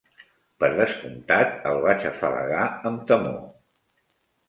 Per 0.63 0.69
descomptat, 0.79 1.53
el 1.73 1.83
vaig 1.85 2.09
afalagar 2.15 2.67
amb 2.93 3.09
temor. 3.15 3.41